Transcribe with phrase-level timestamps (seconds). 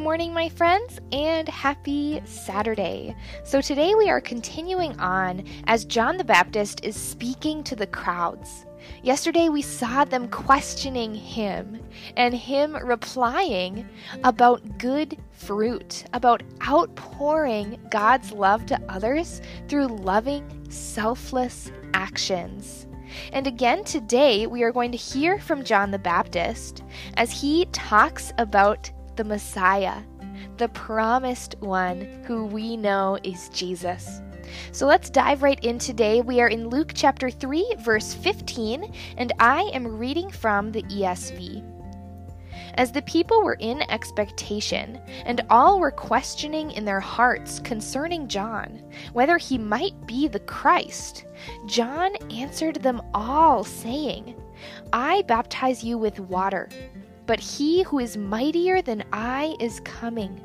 [0.00, 3.14] morning, my friends, and happy Saturday.
[3.44, 8.64] So, today we are continuing on as John the Baptist is speaking to the crowds.
[9.02, 11.82] Yesterday we saw them questioning him
[12.16, 13.86] and him replying
[14.24, 22.86] about good fruit, about outpouring God's love to others through loving, selfless actions.
[23.34, 26.84] And again today we are going to hear from John the Baptist
[27.18, 30.00] as he talks about the Messiah,
[30.56, 34.22] the promised one who we know is Jesus.
[34.72, 36.22] So let's dive right in today.
[36.22, 41.62] We are in Luke chapter 3, verse 15, and I am reading from the ESV.
[42.76, 48.82] As the people were in expectation, and all were questioning in their hearts concerning John,
[49.12, 51.26] whether he might be the Christ,
[51.66, 54.34] John answered them all, saying,
[54.94, 56.70] I baptize you with water
[57.30, 60.44] but he who is mightier than I is coming,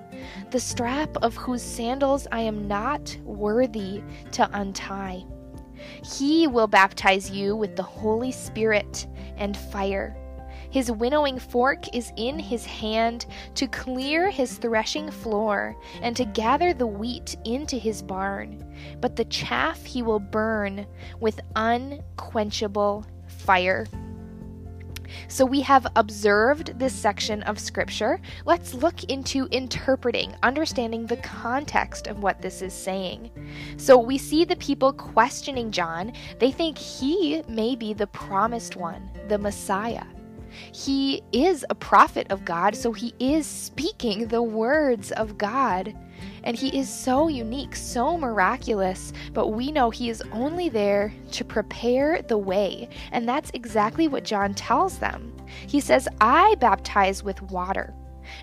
[0.51, 5.25] the strap of whose sandals I am not worthy to untie.
[6.03, 10.15] He will baptize you with the Holy Spirit and fire.
[10.69, 13.25] His winnowing fork is in his hand
[13.55, 18.63] to clear his threshing floor and to gather the wheat into his barn,
[19.01, 20.85] but the chaff he will burn
[21.19, 23.87] with unquenchable fire.
[25.27, 28.19] So we have observed this section of scripture.
[28.45, 33.31] Let's look into interpreting, understanding the context of what this is saying.
[33.77, 36.13] So we see the people questioning John.
[36.39, 40.05] They think he may be the promised one, the Messiah.
[40.71, 45.93] He is a prophet of God, so he is speaking the words of God.
[46.45, 51.43] And he is so unique, so miraculous, but we know he is only there to
[51.43, 52.87] prepare the way.
[53.11, 55.35] And that's exactly what John tells them.
[55.67, 57.93] He says, I baptize with water.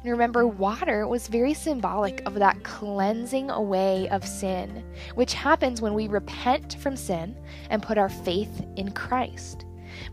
[0.03, 4.85] And remember, water was very symbolic of that cleansing away of sin,
[5.15, 7.37] which happens when we repent from sin
[7.71, 9.65] and put our faith in Christ.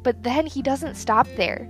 [0.03, 1.69] But then he doesn't stop there.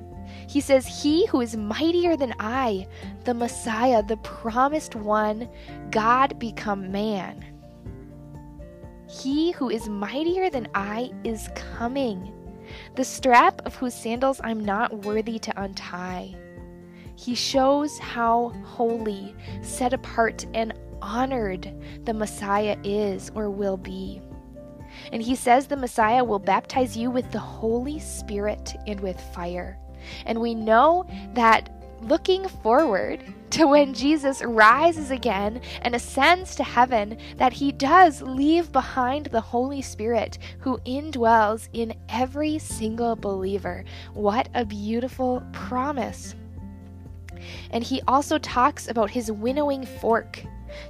[0.49, 2.87] He says, He who is mightier than I,
[3.23, 5.47] the Messiah, the promised one,
[5.91, 7.45] God become man.
[9.07, 12.33] He who is mightier than I is coming,
[12.95, 16.35] the strap of whose sandals I'm not worthy to untie.
[17.15, 21.71] He shows how holy, set apart, and honored
[22.05, 24.19] the Messiah is or will be.
[25.13, 29.77] And he says the Messiah will baptize you with the Holy Spirit and with fire.
[30.25, 31.69] And we know that
[32.01, 38.71] looking forward to when Jesus rises again and ascends to heaven, that he does leave
[38.71, 43.83] behind the Holy Spirit who indwells in every single believer.
[44.13, 46.35] What a beautiful promise!
[47.71, 50.43] And he also talks about his winnowing fork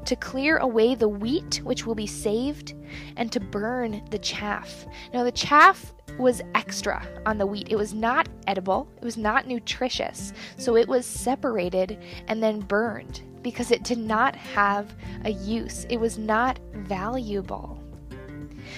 [0.05, 2.73] to clear away the wheat which will be saved,
[3.17, 4.85] and to burn the chaff.
[5.13, 7.67] Now, the chaff was extra on the wheat.
[7.69, 10.33] It was not edible, it was not nutritious.
[10.57, 14.93] So it was separated and then burned because it did not have
[15.23, 17.81] a use, it was not valuable.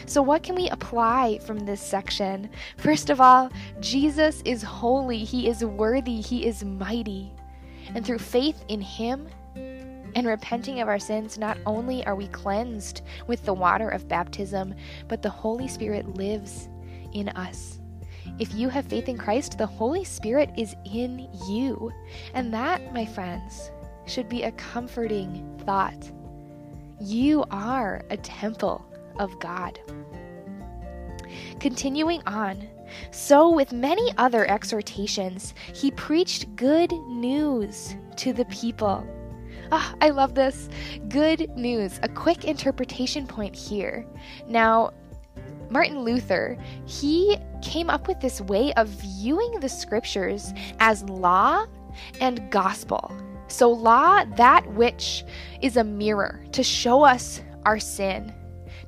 [0.05, 2.49] So, what can we apply from this section?
[2.77, 3.49] First of all,
[3.79, 7.33] Jesus is holy, He is worthy, He is mighty.
[7.93, 9.27] And through faith in Him,
[10.15, 14.75] and repenting of our sins, not only are we cleansed with the water of baptism,
[15.07, 16.69] but the Holy Spirit lives
[17.13, 17.80] in us.
[18.41, 21.93] If you have faith in Christ, the Holy Spirit is in you.
[22.33, 23.69] And that, my friends,
[24.07, 26.11] should be a comforting thought.
[26.99, 28.83] You are a temple
[29.19, 29.79] of God.
[31.59, 32.67] Continuing on,
[33.11, 39.05] so with many other exhortations, he preached good news to the people.
[39.71, 40.67] Ah, I love this.
[41.09, 41.99] Good news.
[42.01, 44.03] A quick interpretation point here.
[44.47, 44.93] Now,
[45.71, 51.65] Martin Luther, he came up with this way of viewing the scriptures as law
[52.19, 53.11] and gospel.
[53.47, 55.23] So, law, that which
[55.61, 58.33] is a mirror to show us our sin,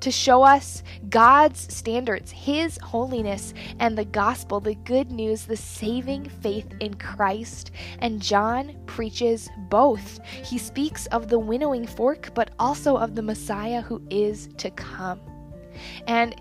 [0.01, 6.25] to show us God's standards, His holiness, and the gospel, the good news, the saving
[6.25, 7.71] faith in Christ.
[7.99, 10.19] And John preaches both.
[10.43, 15.21] He speaks of the winnowing fork, but also of the Messiah who is to come.
[16.07, 16.35] And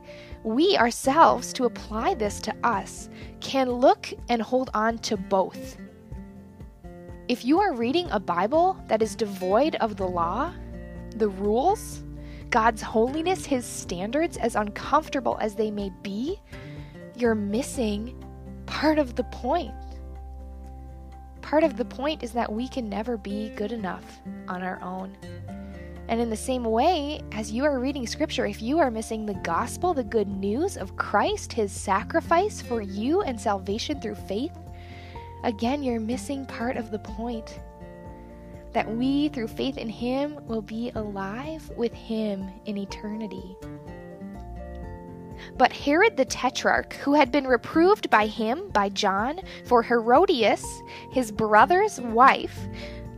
[0.44, 3.08] we ourselves, to apply this to us,
[3.40, 5.76] can look and hold on to both.
[7.28, 10.52] If you are reading a Bible that is devoid of the law,
[11.16, 12.02] the rules,
[12.50, 16.40] God's holiness, His standards, as uncomfortable as they may be,
[17.16, 18.22] you're missing
[18.66, 19.72] part of the point.
[21.40, 25.16] Part of the point is that we can never be good enough on our own.
[26.08, 29.40] And in the same way, as you are reading scripture, if you are missing the
[29.42, 34.56] gospel, the good news of Christ, his sacrifice for you and salvation through faith,
[35.44, 37.60] again, you're missing part of the point
[38.72, 43.56] that we, through faith in Him, will be alive with Him in eternity.
[45.56, 50.64] But Herod the Tetrarch, who had been reproved by him, by John, for Herodias,
[51.10, 52.58] his brother's wife,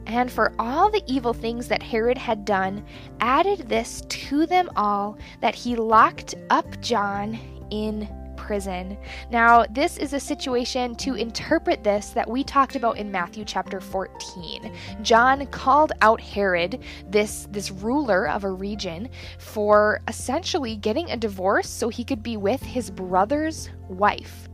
[0.07, 2.85] and for all the evil things that Herod had done,
[3.21, 7.39] added this to them all that he locked up John
[7.71, 8.99] in prison.
[9.31, 13.81] Now, this is a situation to interpret this that we talked about in Matthew chapter
[13.81, 14.71] 14.
[15.01, 19.09] John called out Herod, this, this ruler of a region,
[19.39, 24.49] for essentially getting a divorce so he could be with his brother's wife.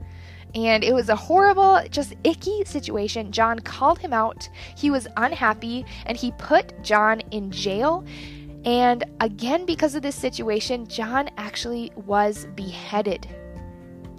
[0.54, 3.32] And it was a horrible, just icky situation.
[3.32, 4.48] John called him out.
[4.76, 8.04] He was unhappy and he put John in jail.
[8.64, 13.26] And again, because of this situation, John actually was beheaded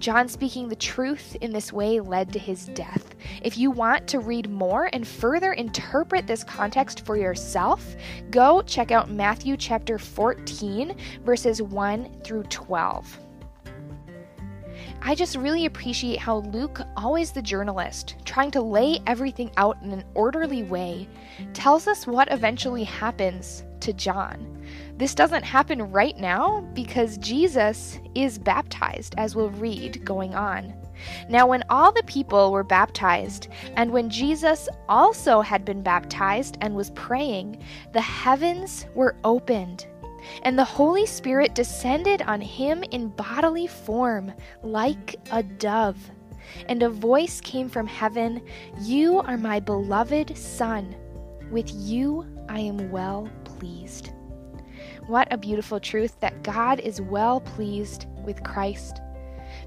[0.02, 3.14] John speaking the truth in this way led to his death.
[3.40, 7.94] If you want to read more and further interpret this context for yourself,
[8.32, 13.16] go check out Matthew chapter 14, verses 1 through 12.
[15.04, 19.90] I just really appreciate how Luke, always the journalist, trying to lay everything out in
[19.90, 21.08] an orderly way,
[21.54, 24.64] tells us what eventually happens to John.
[24.98, 30.72] This doesn't happen right now because Jesus is baptized, as we'll read going on.
[31.28, 36.76] Now, when all the people were baptized, and when Jesus also had been baptized and
[36.76, 37.60] was praying,
[37.92, 39.88] the heavens were opened,
[40.42, 44.32] and the Holy Spirit descended on him in bodily form,
[44.62, 45.98] like a dove.
[46.68, 48.42] And a voice came from heaven
[48.80, 50.94] You are my beloved Son.
[51.50, 54.10] With you I am well pleased.
[55.06, 59.00] What a beautiful truth that God is well pleased with Christ.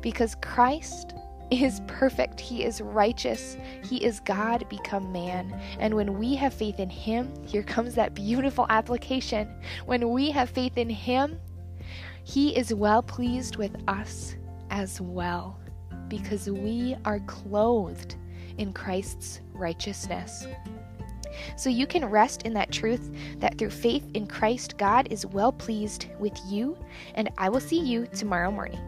[0.01, 1.13] Because Christ
[1.51, 5.59] is perfect, He is righteous, He is God become man.
[5.79, 9.49] And when we have faith in Him, here comes that beautiful application.
[9.85, 11.39] When we have faith in Him,
[12.23, 14.35] He is well pleased with us
[14.69, 15.59] as well,
[16.07, 18.15] because we are clothed
[18.57, 20.47] in Christ's righteousness.
[21.57, 25.51] So you can rest in that truth that through faith in Christ, God is well
[25.51, 26.77] pleased with you,
[27.15, 28.79] and I will see you tomorrow morning.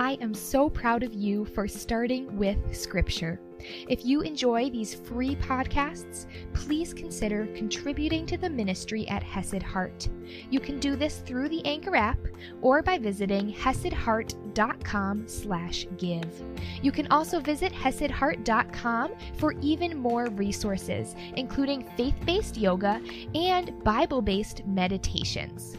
[0.00, 3.40] I am so proud of you for starting with Scripture.
[3.88, 10.08] If you enjoy these free podcasts, please consider contributing to the ministry at Hesed Heart.
[10.50, 12.20] You can do this through the Anchor app
[12.62, 16.44] or by visiting hesedheart.com slash give.
[16.80, 23.02] You can also visit hesedheart.com for even more resources, including faith-based yoga
[23.34, 25.76] and Bible-based meditations.